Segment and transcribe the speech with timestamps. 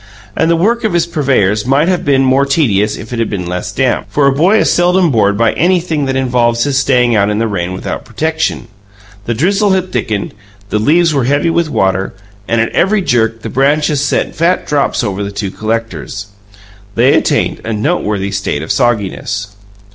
[0.35, 3.45] And the work of his purveyors might have been more tedious if it had been
[3.45, 7.29] less damp, for a boy is seldom bored by anything that involves his staying out
[7.29, 8.67] in the rain without protection.
[9.25, 10.33] The drizzle had thickened;
[10.69, 12.15] the leaves were heavy with water,
[12.47, 16.29] and at every jerk the branches sent fat drops over the two collectors.
[16.95, 19.49] They attained a noteworthy state of sogginess.